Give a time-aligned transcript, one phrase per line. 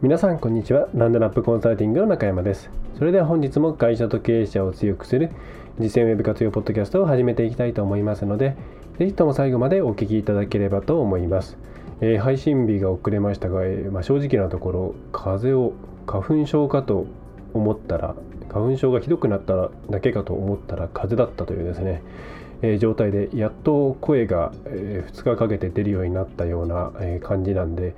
[0.00, 0.86] 皆さんこんにちは。
[0.94, 2.70] ランドナップコンサルティングの中山です。
[2.96, 5.32] それでは本日も会社と経営者を強くする
[5.80, 8.56] 実践ウェブ活用ポッドキャストを始めていきたいと思いますので
[9.00, 11.58] ぜひとも最後までお聞きいただければと思います、
[12.00, 15.74] えー、配信日が遅れましたが、えー、まあ、正直なところ風邪を
[16.06, 17.06] 花粉症かと
[17.52, 18.14] 思ったら
[18.48, 27.94] 花粉症がひどくなっただけかと思ったら風邪だったというですね、状態でやっと声が、えー、2日かけて出るようになったような、感じなんで、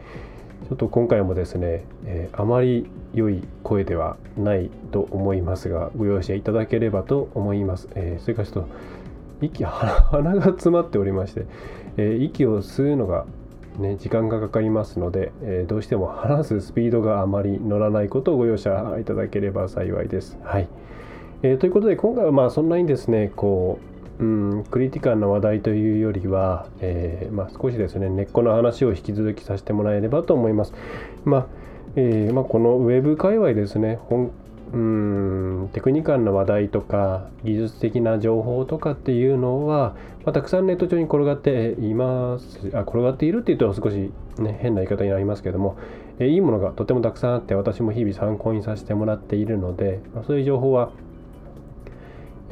[0.69, 8.69] ちょっと今回もですね、えー、あまり良い声ではないと思いますがご容赦いただければと思います、えー、それからちょっと
[9.41, 11.47] 息 鼻が詰まっておりまして、
[11.97, 13.27] えー、息を吸うのが
[13.79, 20.37] ね、時間がかかりますので、えどうしても話すスピードがあまり乗らないことをご容赦いただければ幸いです。
[20.43, 20.69] はい
[21.43, 23.90] え、ということで今回はまあそんなにですねこう
[24.21, 30.75] うん、クリティカルな話題というよりは、えー、まあ、少しですね根っこの話を引き続きさせてもらえればと思います。
[31.25, 31.47] まあ
[31.97, 34.31] えー、まあ、このウェブ界隈ですね本
[34.73, 45.77] うんテクニカルな話題とか技術的な情報とかっていうのは、まあ、たくさんネット上に転がっていますあ転がっているっていうと少し、ね、変な言い方になりますけども、
[46.21, 50.93] え、いいものがとてもたくさんあって私も日々参考にさせてもらっているので、まあ、そういう情報は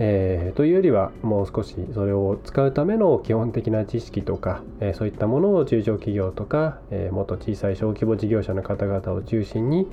[0.00, 9.88] えー、というよりはもう少しそれを使うための基本的な知識とか、えー、そういったものを中小企業とか、えー、もっと小さい小規模事業者の方々を中心に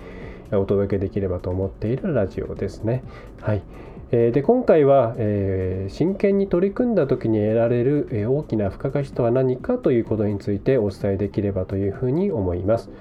[0.52, 3.03] お届けできればと思っているラジオですね。
[3.42, 3.64] はい
[4.12, 12.91] えーで今回は、え真剣に取り組んだ時に得られる、え大きな付加価値とは何かということについてお伝えできればというふうに思います。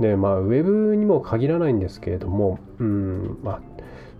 [0.00, 3.60] でまあウェブにも限らないんですけれども、うんまあ、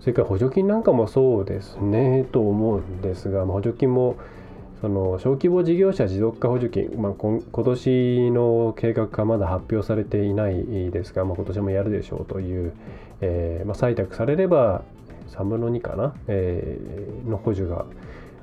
[0.01, 4.17] それから補助金なんかもそうですねと思うんですが、補助金も
[4.81, 12.73] その小規模事業者持続化補助金、まあ、今年の計画がまだ発表されていないですが、まあ、今年もやるでしょうという、
[13.21, 14.81] えーまあ、採択されれば
[15.29, 17.85] 3分の2かな、えー、の補助が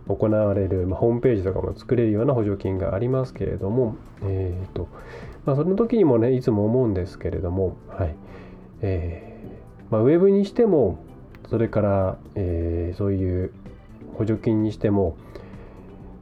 [0.07, 4.87] 行われる、まあ、ホームページとかも作れるような補助金がありますけれども、えーと
[5.45, 8.15] まあ、その時にもねいつも思うんですけれども、はい
[8.83, 11.01] えーまあ、ウェブにしても
[11.51, 13.53] それから、えー、そういう
[14.17, 15.17] 補助金にしても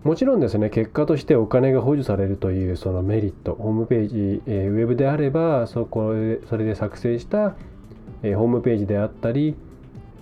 [0.05, 6.13] もちろんですね結果としてお金が補助されるというそのメリットホームページ、えー、ウェブであればそこ
[6.49, 7.57] それで作成した、
[8.23, 9.57] えー、ホームページであったり、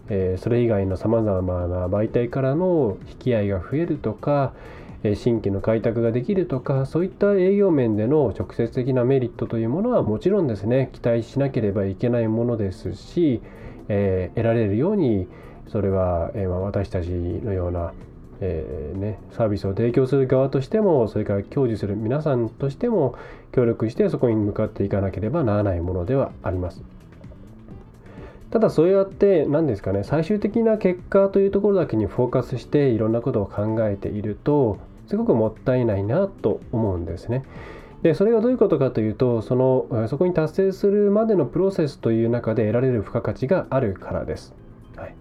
[0.08, 4.54] えー、それ以外のさまざまな媒体からの引き合いが増えるとか
[5.04, 13.42] え新規の開拓ができるとかそういった営業面での直接的なメリットというものはもちろんですね期待しなければいけないものですし
[13.88, 15.26] えー、得られるように
[15.68, 17.92] それは、えー、まあ、私たちのような、
[18.40, 23.16] えー、ね、サービスを提供する側としてもそれから享受する皆さんとしても
[23.52, 26.82] 協力してそこに向かっていかなければならないものではあります。
[28.50, 34.78] ただそうやって何ですかね最終的な結果というところだけにフォーカスしていろんなことを考えていると
[35.08, 37.42] すごくもったいないなと思うんですね。
[38.04, 44.54] でそれがどういうことかというとそのそこに達成するまでのプロセスという中で得られる付加価値があるからです。
[44.94, 45.14] はい、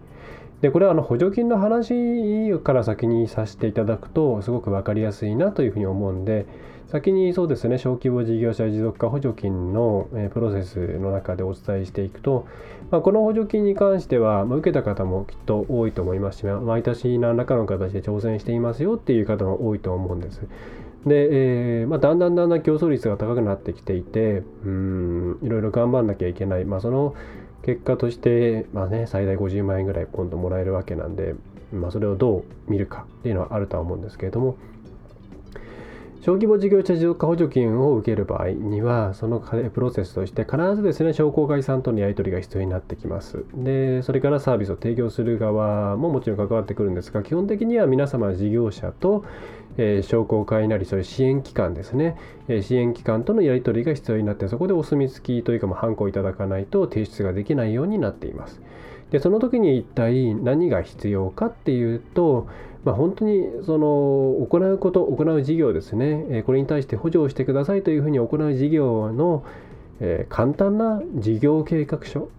[0.59, 6.45] でこれはあの補助金の話から先にさせていただくとすごく分かりやすいなというふうに思うんで
[6.87, 12.45] 先にそうですね小規模事業者持続化補助金のプロセスの中でお伝えしていくと、
[12.91, 20.41] まあ、この補助金に関しては、ま、受けた方もきっと多いと思いますし毎年何らかの形で挑戦していますよっていう方も多いと思うんです。
[21.05, 27.15] で、えーまあ、だんだんだんだん競争率が高くなってきていてうんいろいろ頑張んなきゃいけない、まあ、その
[27.63, 31.35] 結果として、まあね、最大50万円ぐらい今度もらえるわけなんで、
[31.71, 34.57] まあ、それをどう見るかっていうのはあるとは思うんですけれども
[36.23, 43.43] 小規模事業者持続化補助金を受ける場合にはそのプロセスとして必ずですね商工会さんとのやり取りが必要になってきます。
[43.53, 49.25] でそれからサービスを提供する側ももちろん関わってくるんですが基本的には皆様事業者と
[49.75, 52.15] えー、商工会なりそういう支援機関ですね、
[52.47, 58.61] えー、支援機関とのやり取りが必要になってそこでお墨付きというか、まあ、ハンコをいただかないと提出ができないようになっています。
[59.09, 62.47] でその時に一体何が必要かっていうと、
[62.83, 69.43] まあ、本当にその行うこと行う事業ですね、え、これに対して補助をしてくださいというふうに行う事業の、
[69.99, 72.29] え簡単な事業計画書。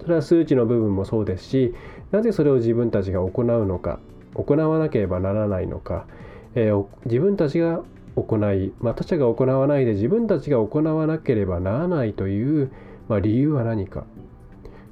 [0.00, 1.74] それは数値の部分もそうですし
[2.10, 3.98] なぜそれを自分たちが行うのか
[4.34, 6.06] 行わなければならないのか、
[6.54, 6.72] え、
[7.06, 7.82] 自分たちが
[8.16, 12.70] 行い、まあ、他者が行わないで自分たちが行わなければならないという、
[13.08, 14.04] ま、理由は何か。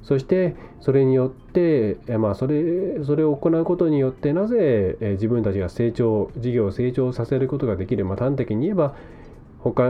[0.03, 8.95] そしてそれによって、まあ、それそれを行うことによってなぜ自分たちが成長事業を成長させることができる、まあ、端的に言えば
[9.59, 9.83] 他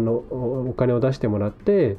[0.00, 1.98] のお金を出してもらって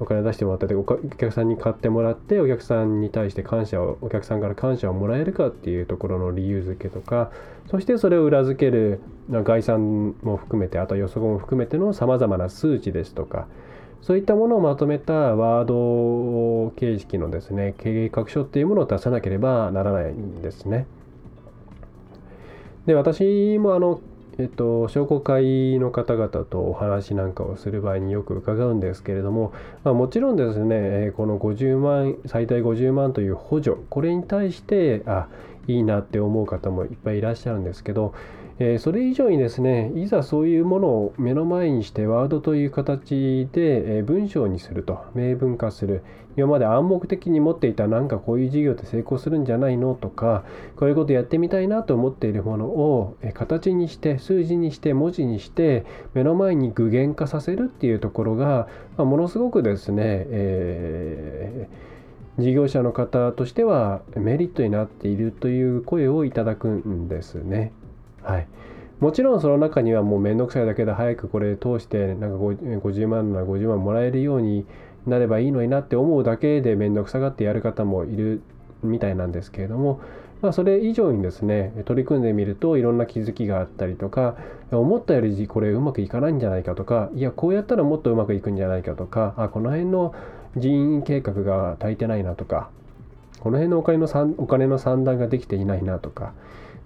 [0.00, 7.30] お金を出してもらってお客さんに買ってもらってお客さんに対して感謝をお客さんから感謝をもらえるかっていうところの理由付けとか
[7.70, 9.00] そしてそれを裏付ける
[9.30, 13.46] 概算も含めてあと予測も含めてのさまざまな数値ですとか
[14.04, 20.86] そういったものをまとめたワード形式のですね計画書っていうものを出さなければならないんですね。
[22.84, 24.00] で私もあの
[24.36, 29.52] えっと、商工会の方々とお話なんかをする場合によく伺うんですけれども、
[29.84, 35.28] まあ、もちろんですねこの50万最大50万という補助これに対してあ
[35.68, 38.12] いいなって思う方もいっぱいいらっしゃるんですけど
[38.60, 46.04] えー、それ以上にですねいざそういうものを目の前にしてワードという形で、え、文章にすると明文化する
[46.36, 50.44] 今まで暗黙的に持っていたなんかこういう事業って成功するんじゃないのとか
[50.76, 55.84] こういうことやってみたいなと思っているものを、え、形にして数字にして文字にして
[56.14, 67.72] 目の前に具現化させるっていうところが、まあ、ものすごくですね、えー、事業者の方としてはメリットになっているという声をいただくんですね。
[68.24, 68.46] はい、
[69.00, 74.66] もちろんその中にはもう面倒くさいだけで早くこれ通してなんか50万なら50万もらえるように
[75.06, 78.42] なればいいのになって思うだけで面倒くさがってやる方もいる
[78.82, 80.00] みたいなんですけれども、
[80.40, 84.36] まあ、それ以上にですね取り組んでみるといろんな気づきがあったりとか
[84.70, 90.14] 思ったよりこれうまくいかないんじゃないかとかいやこうやったらもっとうまくいくんじゃないかとかあこの辺の
[90.56, 92.70] 人員計画が足りてないなとか
[93.44, 96.32] この辺のお金のお金の算段ができていないなとか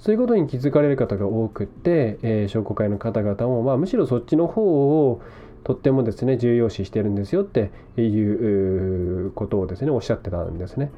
[0.00, 5.22] そういうことに気づかれる方が多くって、えー、商工会の方々も、まあ、むしろそっちの方を
[5.62, 10.90] とってもですね重要視してるんですよっていうことをですねおっしゃってたんですね。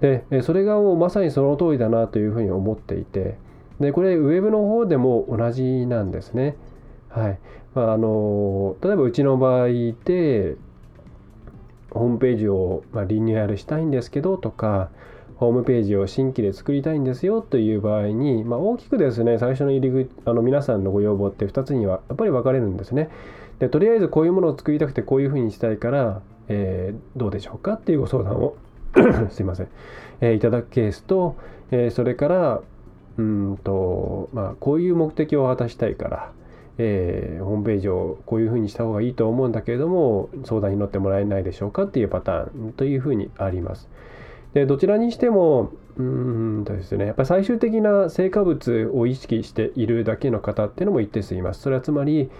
[0.00, 3.38] でそれがもうまさにその通りだなというふうに思っていて
[3.80, 6.56] でこれウェブの方でも同じなんですね。
[7.08, 7.38] はい
[7.74, 9.68] まあ、あの例えばうちの場合
[10.04, 10.56] で
[11.94, 14.90] ホームページを、ま、リニューアルしたいんですけどとか
[15.36, 23.10] ホームページを新規で作りたいんですよという場合に、まあ、大きくですね最初の入り口あの皆さんのご要望って2つにはやっぱり分かれるんですね。
[23.58, 28.56] でとりあえずこういうものを作りたくてこういうふうにしたいから、えー、どうでしょうかっていうご相談を
[29.30, 29.68] すいません、
[30.20, 31.36] えー、いただくケースと、
[31.70, 32.60] えー、それから
[33.16, 36.32] うんと、まあ、こういう目的を果たしたいから、
[36.78, 43.88] えー、ホームページをこういうふうにした方がいいと思うんだけれども相談に乗ってもらえないでしょうかっていうパターンというふうにあります。
[44.54, 51.60] でどちらにしてもうんとですねやっぱり最終的な成果物を意識しているだけの方っていうのも一定数います。
[51.60, 52.30] それはつまり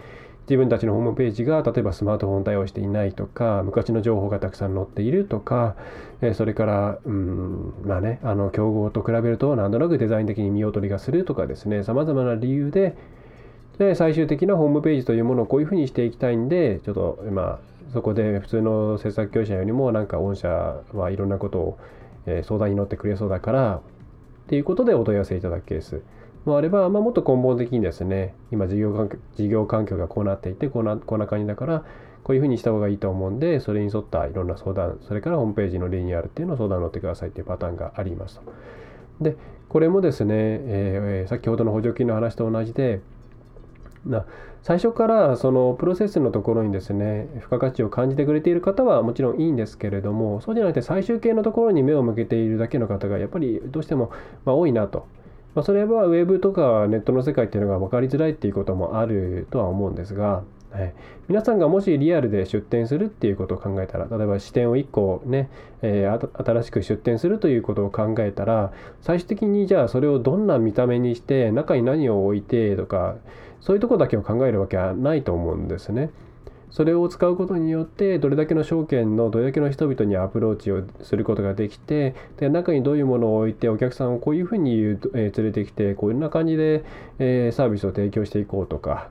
[0.48, 5.74] 自分たちのホームページが例えばスマートフォン対応していないとか昔の情報がたくさん載っているとか、
[6.20, 12.96] えそれからうんまあねあの競合と比べるとなんとなくデザイン的に見劣りがするとかですねさまざまな理由で
[13.78, 17.58] で最終的なホームページというものをこういうふうにしていきたいんでちょっとまあ
[17.92, 20.48] そこで普通の制作業者よりもなんか御社
[20.92, 21.78] はいろんなことを
[22.42, 23.80] 相談に乗ってくれそうだからっ
[24.48, 26.02] ていうことでお問い合わせいただくケース
[26.44, 31.84] もあれば、まあ、もっと根本的にですね今事業環境事業環境がこうなっていてこんなこんな感じだから
[32.22, 38.42] こういうふうにした方がいいと思うんでそれに沿ったいろんな相談それからホームページのリニューアルっていうのを相談に乗ってくださいっていうパターンがありますと。
[39.20, 39.36] で
[39.68, 43.00] これもですね、えー、先ほどの補助金の話と同じで
[44.06, 44.24] な
[44.62, 54.10] 最初からそのプロセスのところにですね付加価値を感じてくれている方はもちろんいいんですけれどもそうじゃなくて最終形のところに目を向けているだけの方がやっぱりどうしても
[54.44, 55.06] ま多いなと。
[55.54, 60.42] まあ、それはウェブとかネットの世界っていうのが分かりづらいっていうこともあるとは思うんですが、
[60.74, 60.94] はい、
[61.28, 65.48] 皆さんがもしリアルで出店するっていうことを考えたら例えば視点を1個ね、
[65.82, 73.14] えー、新しく出店するということを考えたら最終的にじゃあそれをどんな見た目にして中に何を置いてとか
[73.60, 76.10] そういうとこだけを考えるわけはないと思うんですね。
[76.70, 86.84] それを使うことによってどれだけの証券のどれだけの人々にアプローチをすることができてで中にどういうものを置いてお客さんをこういうふうに、え、連れてきてこういうな感じで、
[87.20, 89.08] え、サービスを提供していこうとか、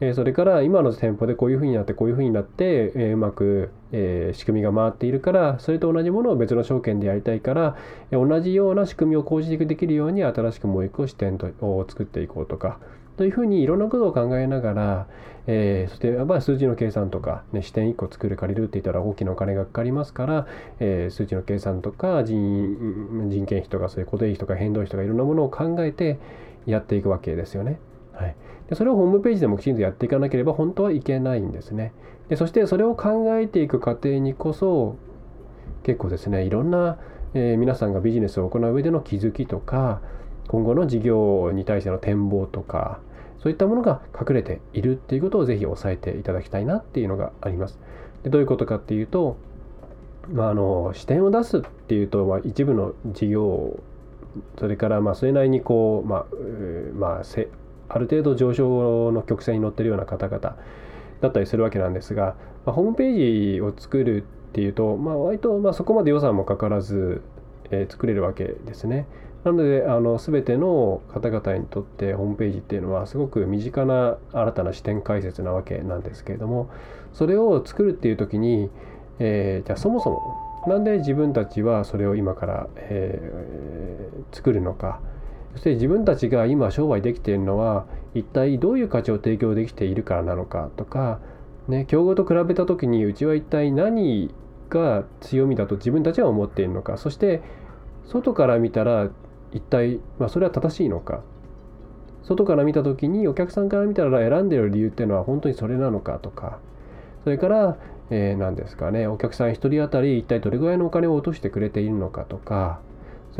[0.00, 7.76] え、それから今の店舗でこういうふうになってこういうふうになって、え、うまく、え、仕組みが回っているからそれと同じものを別の証券でやりたいから、
[8.10, 12.78] え、同じような仕組みを構築できるように新しくもう一個視点を作っていこうとか。
[13.20, 15.06] というふうにいろんなことを考えながら、
[15.46, 20.46] えー、そしてまあ数字の計算とか、ね、視点1個作る借りるって言ったら大きなお金がかかりますから、
[20.78, 26.18] えー、数値の計算とか人人件費とかそういう固定費とか変動費とかいろんなものを考えて
[26.64, 27.78] やっていくわけですよね。
[28.14, 28.34] はい、
[28.70, 31.92] でそれをホームページでもきちんとやっていかなければ本当はいけないんですね。
[32.28, 34.96] でそしてそれを考えていく過程にこそ
[35.82, 36.98] 結構ですねいろんな、
[37.34, 40.00] えー、皆さんがビジネスを行う上での気づきとか
[40.46, 43.00] 今後の事業に対しての展望とか
[43.42, 47.78] そういったものが隠れているっていうことをぜひ押さえていただきたいなっていうのがあります。
[48.22, 49.36] でどういうことかっていうと、
[50.30, 53.80] まあ、あの視点を出すっていうと、まあ、一部の事業
[54.58, 56.26] それからまあそれなりにこう、まあ
[56.94, 57.24] まあ、
[57.90, 60.56] ある程度上昇の曲線に乗ってるような方々
[61.20, 67.22] だったりするわけなんですが、まあ、ホームページを作るっていうと、まあ、割とまそこまで予算もかからず、
[67.70, 69.06] えー、作れるわけですね。
[69.44, 76.68] なのであの全ての方々にとってホームページっていうのはすごく身近な新たな視点解説なわけなんですけれども
[77.14, 78.68] それを作るっていう時に、
[79.18, 80.36] えー、じゃあそもそも
[80.68, 85.00] なんで自分たちはそれを今から、えー、作るのか
[85.52, 91.20] そして自分たちが今商売できているのは一体どういう価値を提供できているからなのかとか、
[91.68, 94.32] ね、競合と比べた時にうちは一体何
[94.68, 97.42] が強みだと自分たちは思っているのかそして
[98.06, 99.10] 外から見たら
[99.52, 101.22] 一体、まあ、それは正しいのか。
[102.22, 106.58] 外から見た時にお客さんから見たら選んでる理由っていうのは本当にそれなのかとか。
[107.24, 107.76] それから、
[108.10, 112.80] えー、何ですかねお客さん1人当たり一体どれぐらいのお金を落としてくれているのかとか。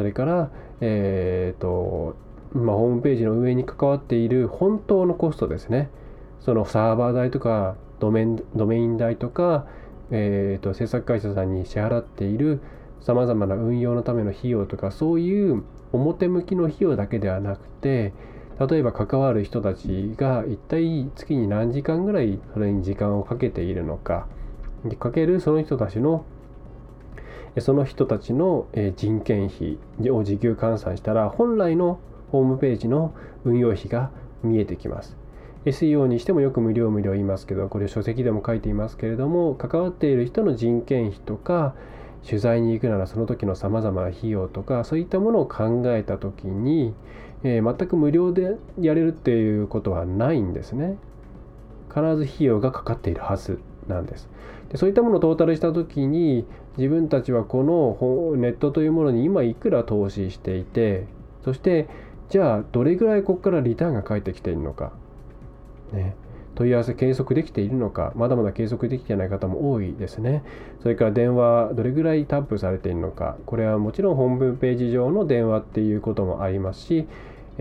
[0.00, 2.16] それからえ、ー、と
[2.54, 5.90] まあ、ホームページの運営に関わっている本当のコストですね。
[6.40, 8.26] そのサーバー代とかドメ
[8.57, 9.66] ドメイン代とか、
[10.11, 12.62] えーと制作会社さんに支払っている
[13.02, 18.14] さまざまな運用のための費用とかそういう表向きの費用だけではなくて
[18.59, 24.26] 例えば関わる人たちが一体月に何時間ぐらいそれに時間をかけているのか。
[24.99, 26.25] かけるその人たちの
[27.59, 29.78] その人たちの人件費
[30.11, 31.99] を時給換算したら本来の
[32.30, 33.12] ホームページの
[33.45, 34.11] 運用費が
[34.42, 35.16] 見えてきます。
[35.64, 41.75] SEO にしてもよく無料無料言いますけどこれ書籍でも書いていますけれども関わっている人の人件費とか
[42.26, 46.95] 取材に行くならその時のさまざまな費用とかそういったものを考えた時に、
[47.42, 50.97] えー、全く無料でやれるっていうことはないんですね。
[51.88, 54.28] 必ず費用がかかっているはずなんです。
[54.71, 56.47] でそういったものをトータルした時に
[56.80, 61.06] 自分たちはこのネットというものに今いくら投資していて
[61.44, 61.88] そして
[62.30, 64.92] じゃあどれぐらいここからリターンが返ってきているのか。
[65.92, 66.14] ね。
[66.54, 68.12] 問い合わせ計測できているのか。
[68.16, 70.42] まだまだ計測できていない方も多いですね。
[70.80, 73.37] それから電話どれぐらいタップされているのか。
[73.44, 77.06] これはもちろんホームページ上の電話っていうこともありますし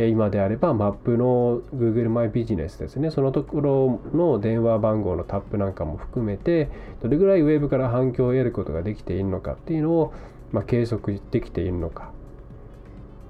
[0.07, 3.11] 今であればマップの Google マイビジネスですね。
[3.11, 6.69] そのところの電話番号のタップなんかも含めて
[7.01, 10.13] どれぐらいウェブから反響を得ることができているのかっていうのを、
[10.51, 12.11] まあ、計測できているのか、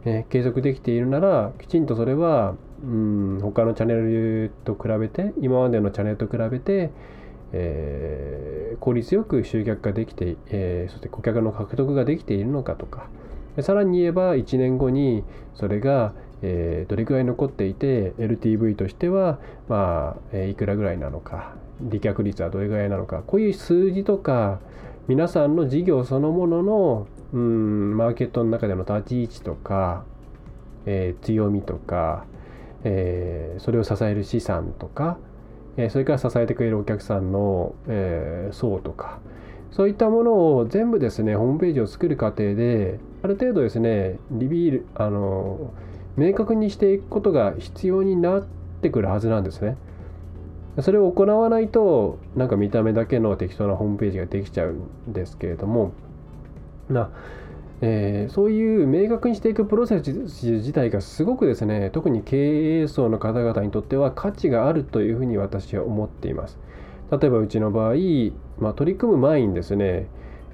[0.05, 6.91] ね、計測できているならきちんとそれはうん他のチャンネルと比べて今までのチャンネルと比べて、
[7.51, 13.07] えー、効率よく集客ができて、えー、そして顧客の獲得ができているのかとか。
[13.61, 15.23] さらに言えば1年後に
[15.55, 24.59] それが、えー、どれくらい残っていて LTV としては、まあえー、いくらぐらいなのか利脚率はどれぐらいなのかこういう数字とか
[25.07, 30.03] 皆さんの事業そのもののうんマーケットの中での立ち位置とか、
[30.85, 32.25] えー、強みとか
[32.83, 35.17] えー、それを支える資産とか、
[35.77, 39.19] えー、それから支えてくれるお客さんの、えー、層とか
[39.71, 45.73] そういったものを全部ですねホームページを作る過程である程度ですねリビールあの
[46.17, 48.45] 明確にしていくことが必要になっ
[48.81, 49.77] てくるはずなんですね。
[50.81, 54.75] それを行わないとなんか見た目だけの適当なホームページができちゃう
[55.07, 55.91] んですけれども
[56.89, 57.09] な
[57.81, 66.59] えー、そういう明確にしていくプロセス自体がすごくですね特に経営層の方々にとっては価値があるというふうに私は思っています
[67.09, 67.93] 例えばうちの場合、
[68.59, 70.07] まあ、取り組む前にですね、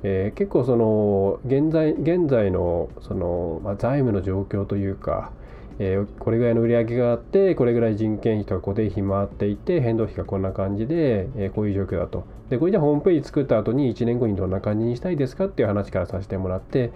[0.03, 5.31] えー、結構その現在現在のその、まあ、財務の状況というか、
[5.79, 12.25] えー、これぐらいの売り上げがあってこれぐらい人件費とか固定費回っていて変動費がこんな感じで、えー、こういう状況だと。
[12.49, 16.91] でこれじゃあホームページ作った後に1年後にどんな感じにしたいですかっていう話からさせてもらって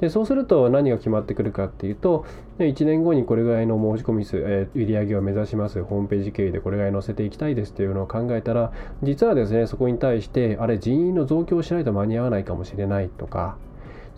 [0.00, 2.24] でそうすると何が決まってくるかっていうと
[2.58, 13.56] 1年後にこれぐらいの申し込み数、えー、売上げを目指しますホームページ経由でこれぐらい載せていきたいですっていうのを考えたら実はですねそこに対してあれ人員の増強しないと間に合わないかもしれないとか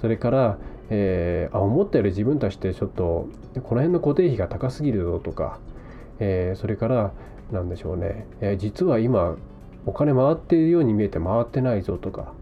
[0.01, 0.59] それから、
[0.91, 3.29] えー、あ思ったより自分たちってちょっと
[3.63, 5.59] この辺の固定費が高すぎるぞとか
[6.21, 7.13] えー、それから
[7.51, 9.37] 何でしょうね、えー、実は今
[9.87, 12.33] お金回っているように見えて回ってないぞとか。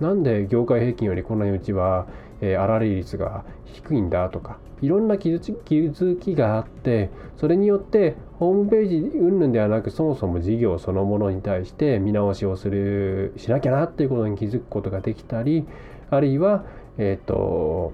[0.00, 2.06] なんで業界平均よりこんなにうちは、
[2.42, 4.58] えー、粗利率が低いんだとか。
[4.82, 15.66] いろんな気づきがあってそれによってホームページ云々ではなくそもそも事業そのものに対して見直しをするしなきゃなっていうことに気づくことができたり
[16.10, 16.66] あるいは
[16.98, 17.92] えっ、ー、と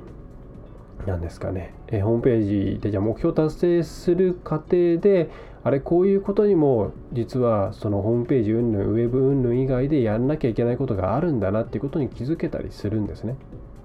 [1.06, 5.30] 何ですかね、えー、ホームページでじゃ目標達成する過程で
[5.64, 13.36] あれこういうことにも実はそのホームページ云々ウェブ云々以外でやんなきゃいけないことがあるんだなっていうことに気づけたりするんですね。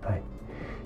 [0.02, 0.22] はい、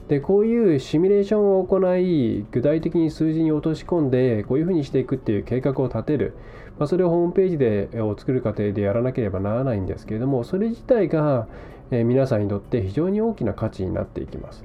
[0.09, 6.33] でこういうシミュレーションを行い具体的に数字に落とし込んでこういうふうにしていくっていう計画を立てる、
[6.77, 11.47] まあ、それをホームページでを作る過程でやらなければならないんですけれどもそれ自体が
[11.91, 14.63] え皆さんにとって非常に大きな価値になっていきます。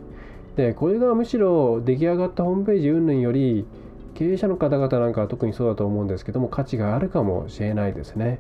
[0.56, 3.66] でこれがむしろ出来上がったホームページ云々より
[4.14, 8.38] 経営者の方々なんかは特にそうだと思うんですけども価値があるかもしれないですね。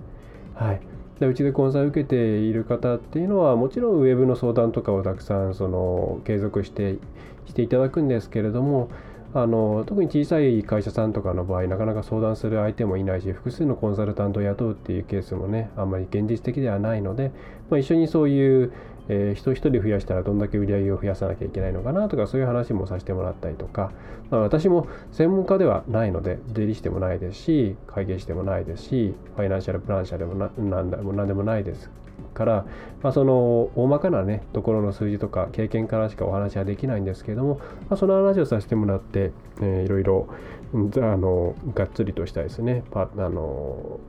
[0.54, 0.80] はい、
[1.20, 6.96] でうちでコンサル受けている方っていうのはもちろんウェブの相談とかをたくさんその継続して
[7.44, 8.88] していただくんですけれども
[9.36, 17.32] あの特に小さい会社さんとかの場合なかなか相談する相手もいないし複数のコンサルタントを雇うっていうケースもねあんまり現実的ではないので、
[17.68, 18.72] まあ、一緒にそういう
[19.08, 23.92] えー、人一人増やしたらどんだけ売り上げを増やさなきゃいけないのかなとかそういう話もさせてもらったりとか、
[24.30, 31.88] まあ、私も専門家ではないので出入りしてもないですし会計士でもないですしファイナンシャルプラン社でもなんだも何でもないです
[32.34, 32.66] から、
[33.02, 40.28] まあ、その大まかなねところの数字とか経験からしかお話はできないんですけども、まあ、その話をさせてもらって、えー、いろいろ
[40.74, 40.76] あ
[41.16, 44.00] のがっつりとしたですねパあの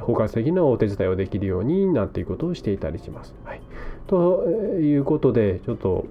[0.00, 3.34] 包括的なお手伝いをできるようになっていくことをしていたりします。
[3.44, 3.60] はい、
[4.06, 4.48] と
[4.80, 6.06] いうことでちょっと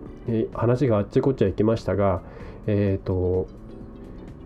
[0.54, 2.22] 話があっちこっちゃいきましたが、
[2.68, 3.48] えーと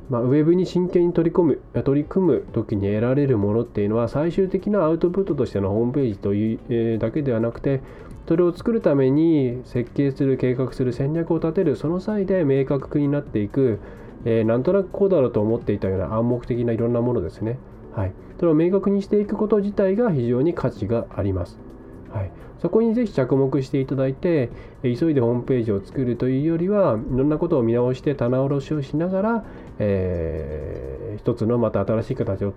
[0.09, 7.81] まあ、ウェブに真剣に取り込む取り組む時に得られるものっていうのは最終的なアウトプットとしてのホームページという、えー、だけではなくて
[8.27, 13.79] それを作るために設計する計画する戦略を立てるその際で明確になっていく、
[14.25, 17.57] えー、なんとなくこうだろうと思っていたような暗黙的ないろんなものですね。
[17.96, 21.57] はい、それを明確にしていくこと自体が非常に価値があります。
[22.11, 24.50] はい、そこにぜひ着目していただいて
[24.83, 29.46] 急いでホームページを作るというよりはいろんなことを見直して棚卸しをしながら、
[29.79, 32.53] えー、一つのまた新しい形を、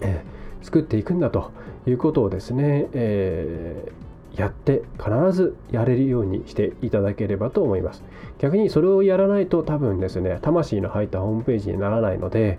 [0.00, 1.52] えー、作っていくんだと
[1.86, 8.04] いうことをですね、えー、やって必ずやれるようにしていただければと思います。
[8.38, 12.58] 逆にそれをやらないと多分ですね魂の入ったホームページにならないので、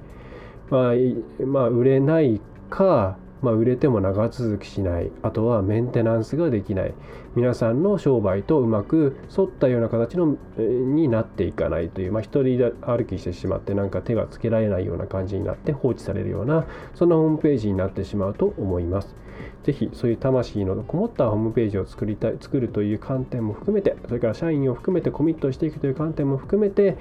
[0.69, 5.11] まあ、まあ、売れないか、まあ、売れても長続きしない。
[5.23, 6.93] あとはメンテナンスができない。
[7.35, 19.15] 皆さんの商売とうまく沿ったような形のになっていかないという、まあ、一人歩きしてしまってなんか手がつけられないような感じになって放置されるようなそんなホームページになってしまうと思います。
[19.63, 26.97] ぜひそういう魂のこもったホームページを作りたい作るという観点も含めてそれから社員を含めてコミットしていくという観点も含めて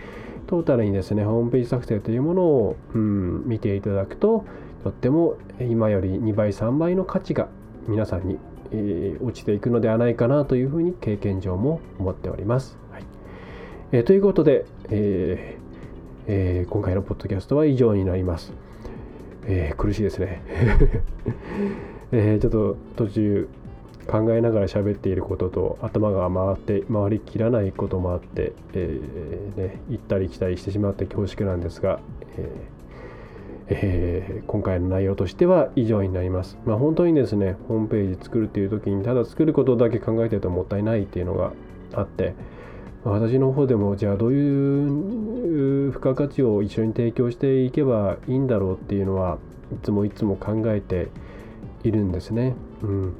[0.46, 4.44] トータルにですねホームページ作成というものを、うん、見ていただくと
[4.82, 7.48] とっても今より2倍3倍の価値が
[7.86, 8.38] 皆さんに、
[8.72, 12.78] えー、落ちていくのではないかなというふうに経験上も思っております。
[12.90, 13.04] はい
[13.92, 15.60] えー、ということで、えー
[16.26, 18.52] えー、今回のポッドキャストは以上になります。
[19.46, 20.42] えー、苦しいですね。
[22.12, 23.48] えー、ちょっと途中
[24.06, 32.00] 考えながら喋っていることと頭が回って回りきらないこともあって、えー、ね、行ったり来たりしてしまって恐縮なんですが、
[32.38, 32.79] えー
[33.72, 36.58] えー、今回の内容としては以上になります。
[36.66, 41.52] まあ、本当にですね、ホームページ作るっていう時にただ作ることだけ考えてるともったいないっていうのが
[41.94, 42.34] あって、
[43.04, 49.38] 私の方でもじゃあどういう付加価値を一緒に提供していけばいいんだろうっていうのは
[49.72, 51.08] いつもいつも考えて
[51.82, 52.54] いるんですね。
[52.82, 53.14] うん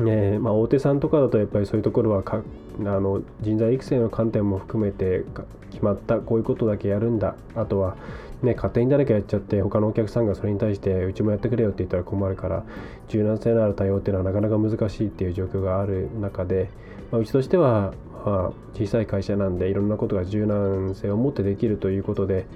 [0.00, 5.24] ねまあ、大手さんとかだとやっぱりそういうところはあの人材育成の観点も含めて
[5.70, 7.96] 決まったこういうことだけやるんだあとは、
[8.44, 12.64] ね、勝手に誰かやっちゃって他のお客さんがそれに対してうちもやってくれよって言ったら困るから
[13.08, 16.70] 柔軟性のある対応っていうのはなかなか難しいっていう状況がある中で、
[17.10, 22.46] まあ、うちとしては、まあ、小さい会社なんでいろんなことが柔軟性を持ってできるということで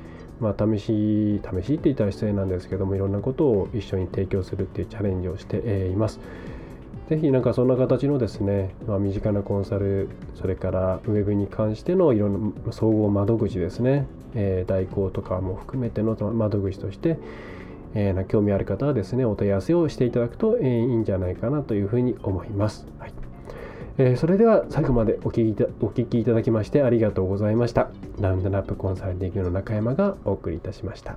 [0.40, 6.20] まあ、試し試しって言ったら失礼なんですけどもいろんなことを一緒に提供するっていうチャレンジをしています。
[7.08, 17.18] ぜひなんかそんな形のですね、まあ、身近なコンサル、それからウェブに関してのいろんな総合窓口ですね、えー、代行とかも含めての窓口として、
[17.94, 22.86] えー、興味ある方はですね、お問い合わせをしていただくと、えー、いいんじゃないかなというふうに思います。
[22.98, 23.12] はい
[23.96, 27.88] えー、それでは最後までお聞きお聞きいただきましてありがとうございました。
[28.20, 31.16] ラウンドナップコンサルティングの中山がお送りいたしました。